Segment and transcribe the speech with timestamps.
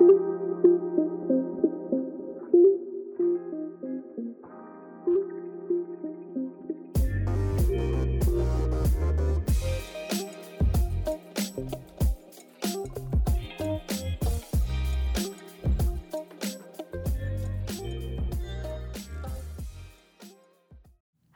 [0.00, 0.10] thank
[1.30, 1.49] you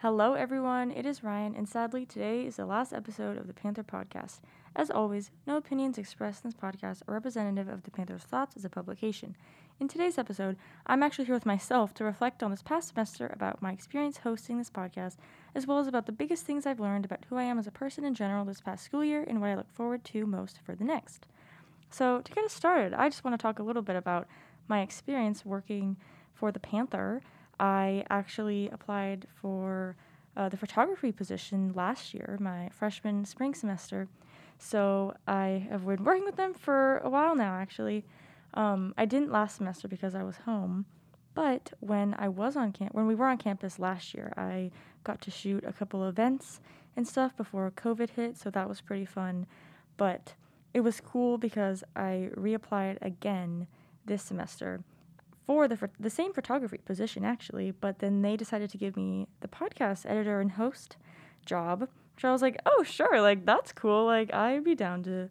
[0.04, 0.90] Hello, everyone.
[0.90, 4.40] It is Ryan, and sadly, today is the last episode of the Panther podcast.
[4.76, 8.66] As always, no opinions expressed in this podcast are representative of the Panther's thoughts as
[8.66, 9.34] a publication.
[9.80, 13.62] In today's episode, I'm actually here with myself to reflect on this past semester about
[13.62, 15.16] my experience hosting this podcast,
[15.54, 17.70] as well as about the biggest things I've learned about who I am as a
[17.70, 20.74] person in general this past school year and what I look forward to most for
[20.74, 21.26] the next.
[21.88, 24.28] So, to get us started, I just want to talk a little bit about
[24.68, 25.96] my experience working
[26.34, 27.22] for the Panther
[27.58, 29.96] I actually applied for
[30.36, 34.08] uh, the photography position last year, my freshman spring semester.
[34.58, 38.04] So I have been working with them for a while now, actually.
[38.54, 40.86] Um, I didn't last semester because I was home,
[41.34, 44.70] but when I was on camp, when we were on campus last year, I
[45.02, 46.60] got to shoot a couple events
[46.96, 49.46] and stuff before COVID hit, so that was pretty fun.
[49.96, 50.34] But
[50.72, 53.66] it was cool because I reapplied again
[54.06, 54.82] this semester
[55.46, 59.48] for the the same photography position actually, but then they decided to give me the
[59.48, 60.96] podcast editor and host
[61.44, 61.80] job,
[62.14, 65.28] which I was like, oh sure, like that's cool, like I'd be down to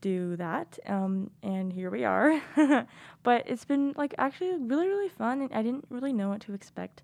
[0.00, 0.78] do that.
[0.86, 2.42] Um, and here we are.
[3.22, 6.54] but it's been like actually really really fun, and I didn't really know what to
[6.54, 7.02] expect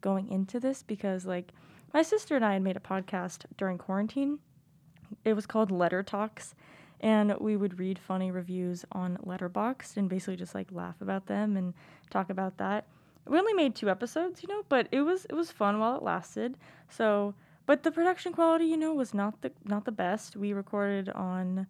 [0.00, 1.52] going into this because like
[1.94, 4.38] my sister and I had made a podcast during quarantine.
[5.24, 6.54] It was called Letter Talks
[7.02, 11.56] and we would read funny reviews on Letterboxd and basically just like laugh about them
[11.56, 11.74] and
[12.10, 12.86] talk about that.
[13.26, 16.02] We only made two episodes, you know, but it was it was fun while it
[16.02, 16.56] lasted.
[16.88, 17.34] So,
[17.66, 20.36] but the production quality, you know, was not the not the best.
[20.36, 21.66] We recorded on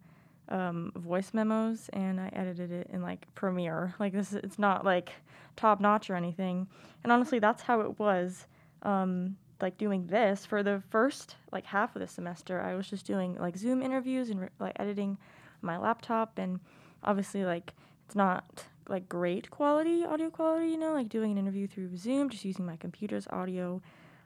[0.49, 3.95] um, voice memos and I edited it in like Premiere.
[3.99, 5.13] Like this, it's not like
[5.55, 6.67] top notch or anything.
[7.03, 8.47] And honestly, that's how it was.
[8.83, 13.05] Um, like doing this for the first like half of the semester i was just
[13.05, 15.17] doing like zoom interviews and re- like editing
[15.61, 16.59] my laptop and
[17.03, 17.73] obviously like
[18.05, 22.29] it's not like great quality audio quality you know like doing an interview through zoom
[22.29, 23.81] just using my computer's audio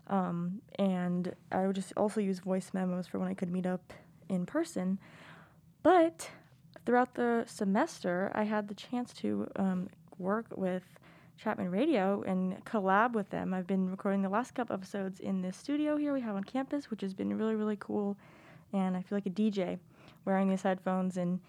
[0.07, 3.93] um, and i would just also use voice memos for when i could meet up
[4.29, 4.99] in person.
[5.83, 6.29] But
[6.85, 10.83] throughout the semester i had the chance to um, work with
[11.37, 13.53] Chapman Radio and collab with them.
[13.53, 16.89] I've been recording the last couple episodes in this studio here we have on campus,
[16.89, 18.17] which has been really, really cool.
[18.73, 19.77] And I feel like a DJ
[20.25, 21.39] wearing these headphones and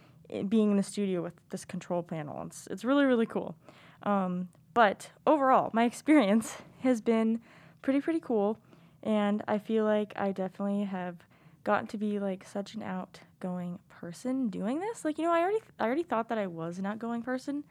[0.48, 2.42] being in the studio with this control panel.
[2.46, 3.54] It's, it's really, really cool.
[4.02, 7.40] Um, but overall, my experience has been
[7.80, 8.58] pretty, pretty cool.
[9.02, 11.16] And I feel like I definitely have
[11.64, 15.04] gotten to be like such an outgoing person doing this.
[15.04, 17.64] Like, you know, I already, I already thought that I was an outgoing person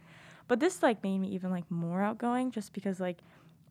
[0.47, 3.19] but this like made me even like more outgoing just because like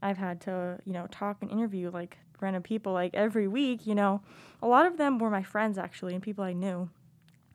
[0.03, 3.94] I've had to, you know, talk and interview like random people like every week, you
[3.94, 4.20] know.
[4.62, 6.91] A lot of them were my friends actually and people I knew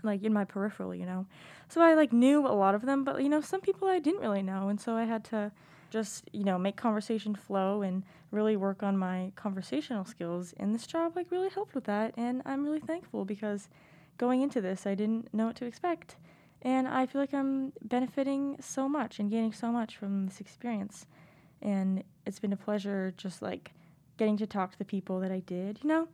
[0.04, 1.28] like in my peripheral, you know.
[1.70, 4.22] So I like knew a lot of them, but you know, some people I didn't
[4.22, 5.52] really know and so I had to
[5.90, 10.88] just, you know, make conversation flow and really work on my conversational skills and this
[10.88, 13.70] job like really helped with that and I'm really thankful because
[14.18, 16.16] going into this I didn't know what to expect.
[16.62, 21.08] And I feel like I'm benefiting so much and gaining so much from this experience.
[21.62, 23.72] And it's been a pleasure just like
[24.18, 26.08] getting to talk to the people that I did, you know?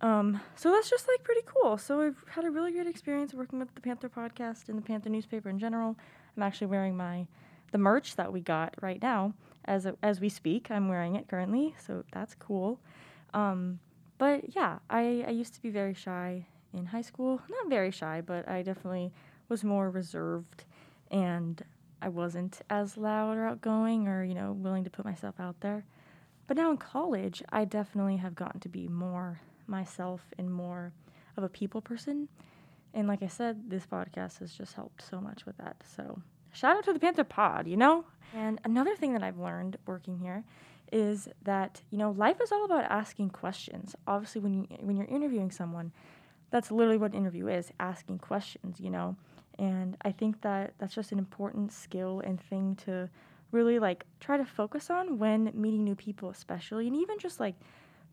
[0.00, 1.76] Um, so that's just like pretty cool.
[1.78, 5.10] So I've had a really great experience working with the Panther podcast and the Panther
[5.10, 5.96] newspaper in general.
[6.36, 7.26] I'm actually wearing my
[7.72, 9.34] the merch that we got right now
[9.66, 10.70] as a, as we speak.
[10.70, 12.80] I'm wearing it currently, so that's cool.
[13.34, 13.78] Um,
[14.18, 17.40] but yeah, I, I used to be very shy in high school.
[17.48, 19.12] Not very shy, but I definitely
[19.50, 20.64] was more reserved
[21.10, 21.62] and
[22.00, 25.84] I wasn't as loud or outgoing or, you know, willing to put myself out there.
[26.46, 30.92] But now in college, I definitely have gotten to be more myself and more
[31.36, 32.28] of a people person.
[32.94, 35.76] And like I said, this podcast has just helped so much with that.
[35.96, 36.22] So
[36.52, 38.04] shout out to the Panther Pod, you know?
[38.34, 40.44] And another thing that I've learned working here
[40.92, 43.94] is that, you know, life is all about asking questions.
[44.06, 45.92] Obviously when you when you're interviewing someone,
[46.50, 49.16] that's literally what an interview is, asking questions, you know.
[49.60, 53.10] And I think that that's just an important skill and thing to
[53.52, 57.56] really like try to focus on when meeting new people, especially, and even just like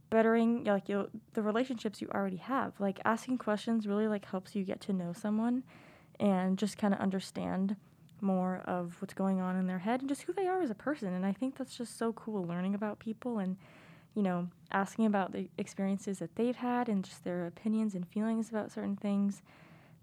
[0.09, 2.73] bettering like you the relationships you already have.
[2.79, 5.63] Like asking questions really like helps you get to know someone
[6.19, 7.77] and just kind of understand
[8.19, 10.75] more of what's going on in their head and just who they are as a
[10.75, 11.13] person.
[11.13, 13.55] And I think that's just so cool learning about people and
[14.15, 18.49] you know asking about the experiences that they've had and just their opinions and feelings
[18.49, 19.41] about certain things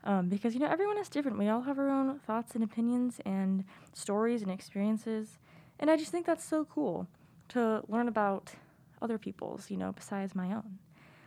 [0.06, 1.38] Um, because you know everyone is different.
[1.38, 3.64] We all have our own thoughts and opinions and
[3.94, 5.38] stories and experiences,
[5.80, 7.08] and I just think that's so cool
[7.48, 8.52] to learn about
[9.00, 10.78] other people's, you know, besides my own.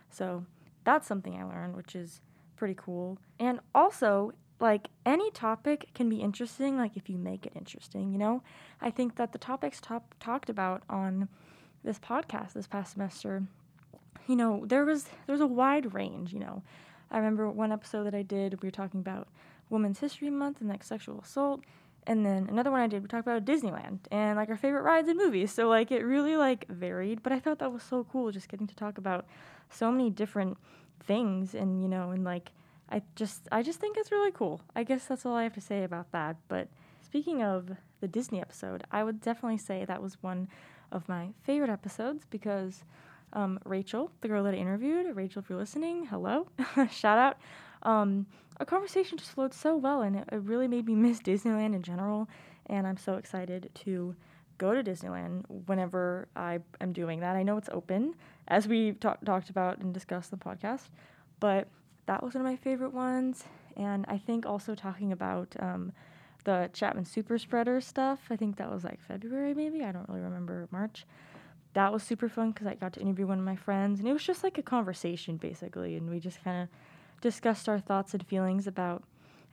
[0.09, 0.45] So
[0.83, 2.21] that's something I learned, which is
[2.55, 3.17] pretty cool.
[3.39, 8.17] And also, like any topic can be interesting, like if you make it interesting, you
[8.17, 8.41] know.
[8.81, 11.29] I think that the topics top- talked about on
[11.83, 13.43] this podcast this past semester,
[14.27, 16.63] you know, there was there was a wide range, you know.
[17.11, 19.27] I remember one episode that I did, we were talking about
[19.69, 21.61] Women's History Month and like sexual assault.
[22.05, 25.09] And then another one I did, we talked about Disneyland and like our favorite rides
[25.09, 25.51] and movies.
[25.51, 28.67] So like it really like varied, but I thought that was so cool just getting
[28.67, 29.25] to talk about
[29.69, 30.57] so many different
[31.03, 32.51] things and you know and like
[32.89, 34.61] I just I just think it's really cool.
[34.75, 36.37] I guess that's all I have to say about that.
[36.47, 36.69] But
[37.01, 40.47] speaking of the Disney episode, I would definitely say that was one
[40.91, 42.83] of my favorite episodes because
[43.33, 46.47] um, Rachel, the girl that I interviewed, Rachel, if you're listening, hello,
[46.91, 47.37] shout out.
[47.83, 48.25] Um,
[48.59, 51.83] our conversation just flowed so well, and it, it really made me miss Disneyland in
[51.83, 52.27] general.
[52.67, 54.15] And I'm so excited to
[54.57, 57.35] go to Disneyland whenever I am doing that.
[57.35, 58.15] I know it's open,
[58.47, 60.89] as we talk, talked about and discussed the podcast,
[61.39, 61.67] but
[62.07, 63.43] that was one of my favorite ones.
[63.75, 65.91] And I think also talking about um,
[66.45, 70.21] the Chapman Super Spreader stuff, I think that was like February maybe, I don't really
[70.21, 71.05] remember, March.
[71.77, 74.11] That was super fun because I got to interview one of my friends, and it
[74.11, 76.69] was just like a conversation basically, and we just kind of
[77.21, 79.03] discussed our thoughts and feelings about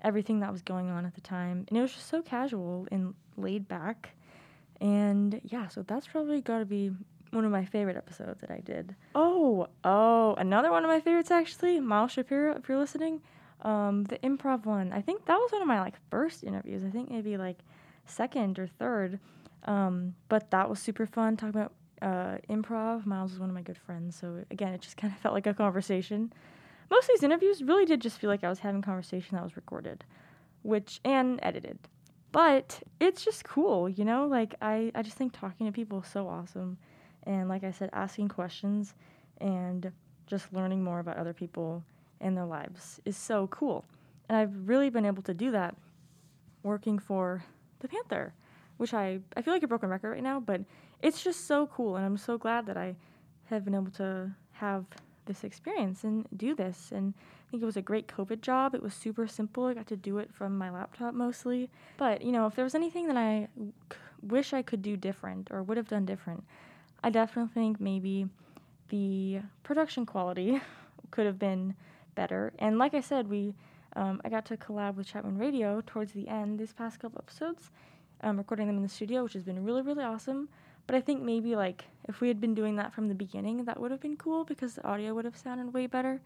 [0.03, 1.67] everything that was going on at the time.
[1.69, 4.17] And it was just so casual and laid back.
[4.81, 6.93] And yeah, so that's probably got to be
[7.31, 8.97] one of my favorite episodes that I did.
[9.15, 13.21] Oh, oh, another one of my favorites actually, Miles Shapiro, if you're listening.
[13.61, 14.95] Um, the improv one.
[14.95, 16.85] I think that was one of my like first interviews.
[16.85, 17.59] I think maybe like
[18.07, 19.21] second or third.
[19.65, 21.75] Um, but that was super fun talking about
[22.05, 23.07] uh, improv.
[23.07, 25.47] Miles was one of my good friends, so again, it just kind of felt like
[25.47, 26.33] a conversation.
[26.91, 29.43] Most of these interviews really did just feel like I was having a conversation that
[29.43, 30.05] was recorded,
[30.63, 31.79] which and edited.
[32.31, 34.27] But it's just cool, you know.
[34.27, 36.79] Like I, I just think talking to people is so awesome
[37.27, 38.95] and like I said, asking questions
[39.41, 39.91] and
[40.27, 41.83] just learning more about other people
[42.21, 43.85] and their lives is so cool.
[44.29, 45.75] And I've really been able to do that
[46.63, 47.45] working for
[47.81, 48.33] the Panther,
[48.77, 50.63] which I, I feel like a broken record right now, but
[51.05, 51.97] it's just so cool.
[51.97, 52.97] And I'm so glad that I
[53.51, 54.87] have been able to have
[55.27, 56.91] this experience and do this.
[56.93, 57.13] And
[57.47, 58.75] I think it was a great COVID job.
[58.75, 59.67] It was super simple.
[59.67, 61.69] I got to do it from my laptop mostly.
[61.99, 63.49] But, you know, if there was anything that I
[64.23, 66.43] wish I could do different or would have done different,
[67.03, 68.27] I definitely think maybe
[68.89, 70.63] the production quality
[71.11, 71.75] could have been
[72.15, 72.55] better.
[72.59, 73.55] And like I said, we
[73.97, 77.71] um, I got to collab with Chapman Radio towards the end these past couple episodes,
[78.23, 80.49] um, recording them in the studio, which has been really really awesome.
[80.87, 83.81] But I think maybe like if we had been doing that from the beginning, that
[83.81, 86.21] would have been cool because the audio would have sounded way better.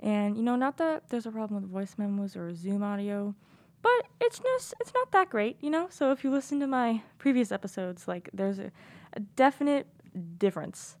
[0.00, 3.34] And you know, not that there's a problem with voice memos or Zoom audio,
[3.82, 5.86] but it's just it's not that great, you know.
[5.90, 8.72] So if you listen to my previous episodes, like there's a,
[9.12, 9.86] a definite
[10.38, 10.96] difference.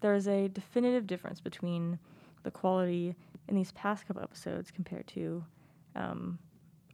[0.00, 1.98] There is a definitive difference between
[2.42, 3.14] the quality
[3.48, 5.44] in these past couple episodes compared to
[5.94, 6.38] um,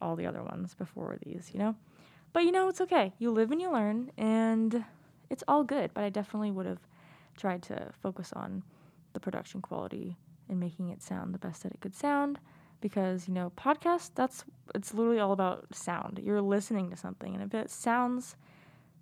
[0.01, 1.75] all the other ones before these, you know?
[2.33, 3.13] But you know, it's okay.
[3.17, 4.85] You live and you learn, and
[5.29, 5.91] it's all good.
[5.93, 6.81] But I definitely would have
[7.37, 8.63] tried to focus on
[9.13, 10.17] the production quality
[10.49, 12.39] and making it sound the best that it could sound
[12.81, 17.43] because you know podcast that's it's literally all about sound you're listening to something and
[17.43, 18.35] if it sounds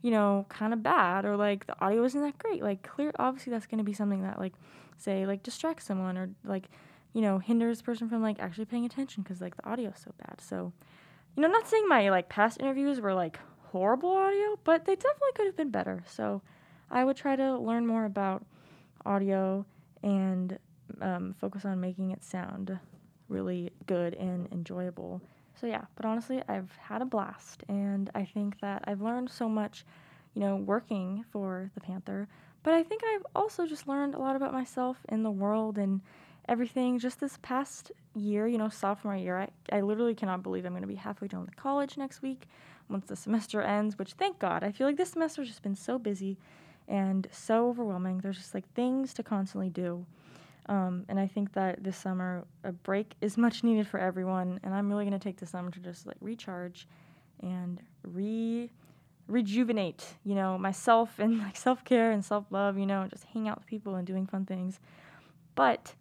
[0.01, 2.61] you know, kind of bad or like the audio isn't that great.
[2.61, 4.53] Like clear obviously that's going to be something that like
[4.97, 6.69] say like distracts someone or like
[7.13, 10.11] you know, hinders person from like actually paying attention cuz like the audio is so
[10.19, 10.39] bad.
[10.39, 10.71] So,
[11.35, 13.39] you know, I'm not saying my like past interviews were like
[13.71, 16.03] horrible audio, but they definitely could have been better.
[16.07, 16.41] So,
[16.89, 18.45] I would try to learn more about
[19.05, 19.65] audio
[20.03, 20.57] and
[21.01, 22.79] um, focus on making it sound
[23.29, 25.21] really good and enjoyable.
[25.59, 29.49] So yeah, but honestly, I've had a blast, and I think that I've learned so
[29.49, 29.85] much,
[30.33, 32.27] you know, working for the Panther.
[32.63, 36.01] But I think I've also just learned a lot about myself in the world and
[36.47, 36.99] everything.
[36.99, 40.81] Just this past year, you know, sophomore year, I, I literally cannot believe I'm going
[40.81, 42.47] to be halfway done with college next week
[42.89, 43.97] once the semester ends.
[43.97, 46.37] Which thank God, I feel like this semester has just been so busy
[46.87, 48.19] and so overwhelming.
[48.19, 50.05] There's just like things to constantly do.
[50.69, 54.59] Um, and I think that this summer a break is much needed for everyone.
[54.63, 56.87] And I'm really going to take this summer to just like recharge
[57.41, 58.69] and re
[59.27, 63.47] rejuvenate, you know, myself and like self care and self love, you know, just hang
[63.47, 64.79] out with people and doing fun things.
[65.55, 65.95] But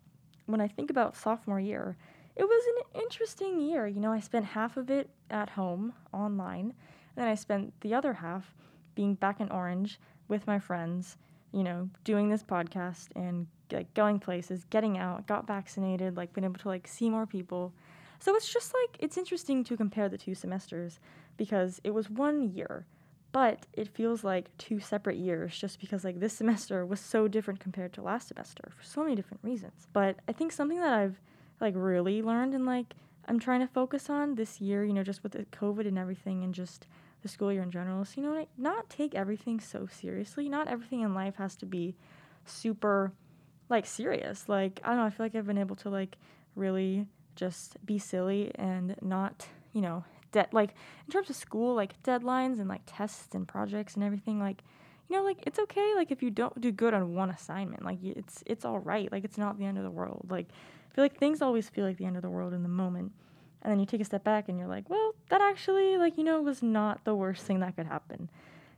[0.46, 1.96] when I think about sophomore year,
[2.34, 3.86] it was an interesting year.
[3.86, 7.94] You know, I spent half of it at home online, and then I spent the
[7.94, 8.54] other half
[8.94, 9.98] being back in Orange
[10.28, 11.16] with my friends,
[11.52, 16.44] you know, doing this podcast and like going places, getting out, got vaccinated, like been
[16.44, 17.72] able to like see more people.
[18.18, 21.00] So it's just like, it's interesting to compare the two semesters
[21.36, 22.86] because it was one year,
[23.36, 27.60] but it feels like two separate years just because like this semester was so different
[27.60, 29.86] compared to last semester for so many different reasons.
[29.92, 31.20] But I think something that I've
[31.60, 32.94] like really learned and like
[33.28, 36.44] I'm trying to focus on this year, you know, just with the COVID and everything
[36.44, 36.86] and just
[37.20, 38.06] the school year in general.
[38.06, 40.48] So, you know, like, not take everything so seriously.
[40.48, 41.94] Not everything in life has to be
[42.46, 43.12] super
[43.68, 44.48] like serious.
[44.48, 46.16] Like, I don't know, I feel like I've been able to like
[46.54, 50.04] really just be silly and not, you know,
[50.36, 50.70] de- like
[51.06, 54.62] in terms of school, like deadlines and like tests and projects and everything, like
[55.08, 57.98] you know, like it's okay like if you don't do good on one assignment, like
[58.02, 59.10] it's it's all right.
[59.10, 60.26] Like it's not the end of the world.
[60.28, 60.46] Like
[60.90, 63.12] I feel like things always feel like the end of the world in the moment.
[63.62, 66.24] And then you take a step back and you're like, well, that actually like, you
[66.24, 68.28] know, was not the worst thing that could happen.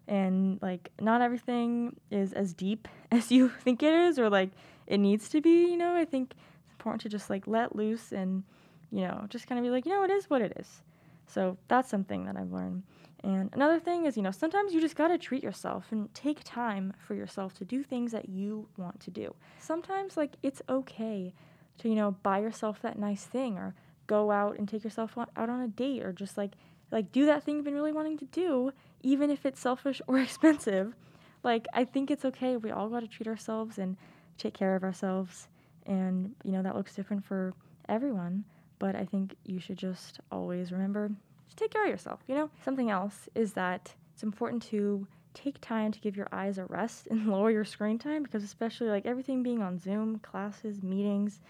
[0.07, 4.51] And like not everything is as deep as you think it is or like
[4.87, 5.95] it needs to be, you know.
[5.95, 8.45] I think it's important to just like let loose and,
[8.91, 10.83] you know, just kind of be like, you know, it is what it is.
[11.29, 12.83] So that's something that I've learned.
[13.23, 16.43] And another thing is, you know, sometimes you just got to treat yourself and take
[16.45, 19.35] time for yourself to do things that you want to do.
[19.59, 21.35] Sometimes, like, it's okay
[21.79, 23.75] to, you know, buy yourself that nice thing or
[24.07, 26.53] go out and take yourself out on a date or just like,
[26.91, 30.19] like do that thing you've been really wanting to do, even if it's selfish or
[30.19, 30.95] expensive.
[31.43, 32.57] Like, I think it's okay.
[32.57, 33.97] We all got to treat ourselves and
[34.39, 35.49] take care of ourselves
[35.87, 37.55] and, you know, that looks different for
[37.89, 38.45] everyone.
[38.79, 42.51] But I think you should just always remember to take care of yourself, you know?
[42.65, 47.07] Something else is that it's important to take time to give your eyes a rest
[47.09, 51.41] and lower your screen time because, especially like everything being on Zoom, classes, meetings,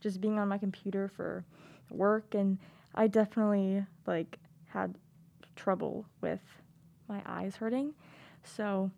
[0.00, 1.44] just being on my computer for
[1.90, 2.58] work, and
[2.94, 4.94] I definitely like had
[5.56, 6.40] trouble with
[7.08, 7.94] my eyes hurting.
[8.44, 8.90] So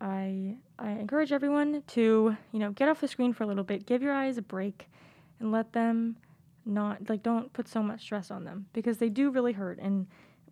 [0.00, 3.86] I I encourage everyone to, you know, get off the screen for a little bit,
[3.86, 4.88] give your eyes a break
[5.40, 6.16] and let them
[6.68, 10.06] not like don't put so much stress on them because they do really hurt and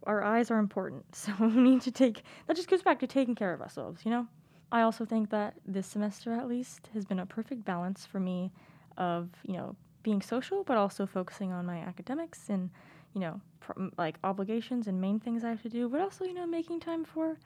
[0.05, 1.05] our eyes are important.
[1.15, 4.11] So we need to take that just goes back to taking care of ourselves, you
[4.11, 4.27] know?
[4.73, 8.51] I also think that this semester at least has been a perfect balance for me
[8.97, 12.71] of, you know, being social but also focusing on my academics and,
[13.13, 16.35] you know, pr- like obligations and main things I have to do, but also, you
[16.35, 17.39] know, making time for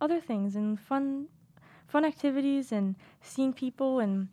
[0.00, 1.28] other things and fun
[1.86, 4.28] fun activities and seeing people and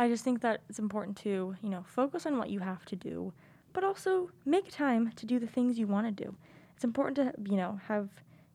[0.00, 2.96] I just think that it's important to, you know, focus on what you have to
[2.96, 3.34] do,
[3.74, 6.34] but also make time to do the things you want to do.
[6.74, 8.08] It's important to, you know, have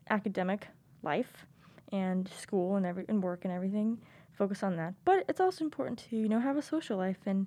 [0.10, 0.70] academic
[1.04, 1.46] life
[1.92, 4.00] and school and every and work and everything,
[4.36, 4.96] focus on that.
[5.06, 7.46] But it's also important to, you know, have a social life and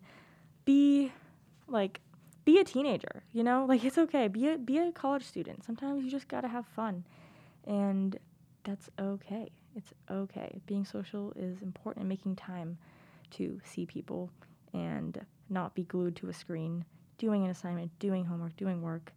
[0.65, 1.13] be
[1.67, 1.99] like
[2.45, 3.67] be a teenager, you know?
[3.69, 4.29] Like it's okay.
[4.29, 5.65] Be a be a college student.
[5.65, 7.03] Sometimes you just got to have fun.
[7.67, 8.17] And
[8.63, 9.51] that's okay.
[9.75, 10.61] It's okay.
[10.67, 12.79] Being social is important and making time
[13.33, 14.31] to see people
[14.73, 16.85] and not be glued to a screen,
[17.17, 19.13] doing an assignment, doing homework, doing work.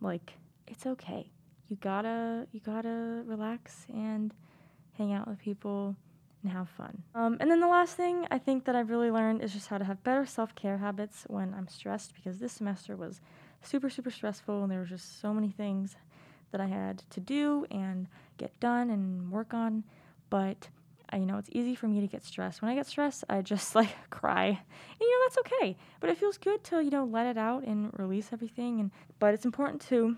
[0.00, 0.34] Like
[0.66, 1.30] it's okay.
[1.68, 4.32] You gotta you gotta relax and
[4.92, 5.96] hang out with people
[6.42, 7.02] and have fun.
[7.14, 9.78] Um, and then the last thing I think that I've really learned is just how
[9.78, 13.20] to have better self care habits when I'm stressed because this semester was
[13.62, 15.96] super super stressful and there were just so many things
[16.52, 18.06] that I had to do and
[18.38, 19.84] get done and work on.
[20.30, 20.68] But
[21.10, 22.62] I, you know, it's easy for me to get stressed.
[22.62, 24.46] When I get stressed, I just like cry.
[24.46, 25.76] And you know, that's okay.
[26.00, 29.34] But it feels good to, you know, let it out and release everything and but
[29.34, 30.16] it's important to,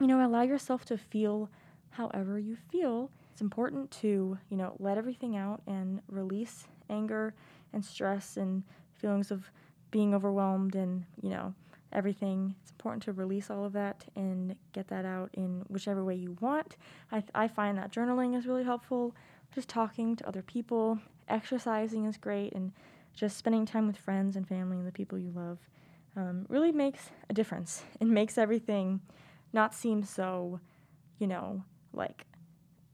[0.00, 1.48] you know, allow yourself to feel
[1.90, 3.10] however you feel.
[3.32, 7.34] It's important to, you know, let everything out and release anger
[7.72, 8.62] and stress and
[8.94, 9.50] feelings of
[9.90, 11.54] being overwhelmed and, you know,
[11.92, 12.54] everything.
[12.62, 16.36] It's important to release all of that and get that out in whichever way you
[16.40, 16.76] want.
[17.10, 19.14] I, th- I find that journaling is really helpful,
[19.54, 20.98] just talking to other people.
[21.28, 22.72] Exercising is great, and
[23.14, 25.58] just spending time with friends and family and the people you love
[26.16, 27.82] um, really makes a difference.
[28.00, 29.00] It makes everything
[29.52, 30.60] not seem so,
[31.18, 32.26] you know, like,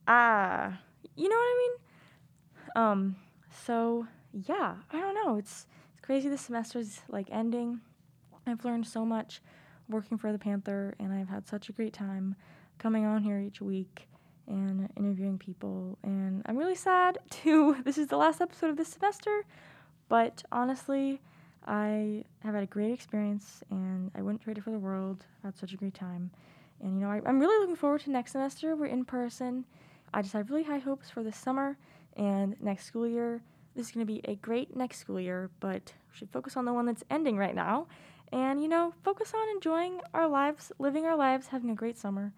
[0.08, 0.78] ah,
[1.14, 2.82] you know what I mean?
[2.82, 3.16] Um,
[3.64, 5.36] so yeah, I don't know.
[5.36, 6.28] It's it's crazy.
[6.28, 7.80] This semester's like ending.
[8.46, 9.40] I've learned so much
[9.88, 12.36] working for the Panther, and I've had such a great time
[12.78, 14.08] coming on here each week
[14.46, 15.98] and interviewing people.
[16.02, 19.44] And I'm really sad to this is the last episode of this semester,
[20.08, 21.20] but honestly,
[21.66, 25.24] I have had a great experience, and I wouldn't trade it for the world.
[25.38, 26.30] I've had such a great time,
[26.80, 28.76] and you know I, I'm really looking forward to next semester.
[28.76, 29.64] We're in person.
[30.14, 31.76] I just have really high hopes for this summer
[32.16, 33.42] and next school year.
[33.74, 36.64] This is going to be a great next school year, but we should focus on
[36.64, 37.88] the one that's ending right now
[38.32, 42.32] and you know focus on enjoying our lives living our lives having a great summer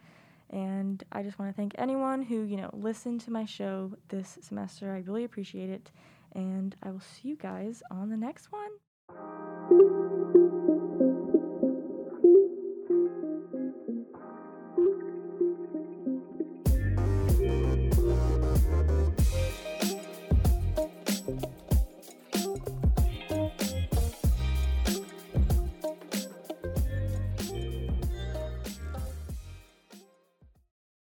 [0.51, 4.39] and i just want to thank anyone who you know listened to my show this
[4.41, 4.93] semester.
[4.93, 5.91] I really appreciate it.
[6.33, 10.18] And i will see you guys on the next one